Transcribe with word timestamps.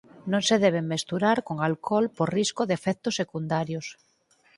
Non 0.31 0.41
se 0.47 0.55
debe 0.65 0.81
mesturar 0.91 1.37
con 1.47 1.57
alcol 1.67 2.03
por 2.17 2.27
risco 2.39 2.61
de 2.65 2.73
efectos 2.79 3.17
secundarios. 3.21 3.85